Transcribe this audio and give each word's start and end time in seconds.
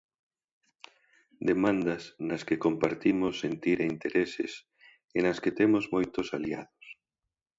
Demandas 1.49 2.03
nas 2.27 2.41
que 2.47 2.61
compartimos 2.65 3.39
sentir 3.43 3.77
e 3.81 3.89
intereses 3.95 4.53
e 5.17 5.19
nas 5.25 5.37
que 5.43 5.55
temos 5.59 5.83
moitos 5.93 6.27
aliados. 6.37 6.85